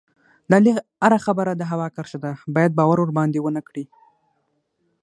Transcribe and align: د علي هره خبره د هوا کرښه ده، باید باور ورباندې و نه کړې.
د 0.49 0.51
علي 0.57 0.71
هره 1.03 1.19
خبره 1.25 1.51
د 1.55 1.63
هوا 1.71 1.87
کرښه 1.95 2.17
ده، 2.23 2.31
باید 2.55 2.71
باور 2.79 2.97
ورباندې 3.01 3.39
و 3.41 3.47
نه 3.55 3.61
کړې. 3.67 3.83